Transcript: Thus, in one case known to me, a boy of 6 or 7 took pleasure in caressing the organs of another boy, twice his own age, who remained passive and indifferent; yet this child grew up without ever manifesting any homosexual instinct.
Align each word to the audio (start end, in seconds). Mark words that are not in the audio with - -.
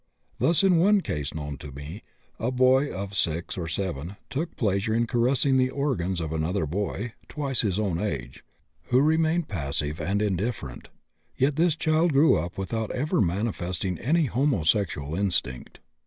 Thus, 0.39 0.63
in 0.63 0.77
one 0.79 1.01
case 1.01 1.31
known 1.31 1.57
to 1.59 1.71
me, 1.71 2.01
a 2.39 2.49
boy 2.49 2.91
of 2.91 3.15
6 3.15 3.55
or 3.55 3.67
7 3.67 4.15
took 4.31 4.55
pleasure 4.55 4.95
in 4.95 5.05
caressing 5.05 5.57
the 5.57 5.69
organs 5.69 6.19
of 6.19 6.33
another 6.33 6.65
boy, 6.65 7.13
twice 7.29 7.61
his 7.61 7.77
own 7.79 7.99
age, 7.99 8.43
who 8.85 8.99
remained 8.99 9.47
passive 9.47 10.01
and 10.01 10.19
indifferent; 10.19 10.89
yet 11.37 11.55
this 11.55 11.75
child 11.75 12.13
grew 12.13 12.35
up 12.35 12.57
without 12.57 12.89
ever 12.93 13.21
manifesting 13.21 13.99
any 13.99 14.25
homosexual 14.25 15.13
instinct. 15.15 15.79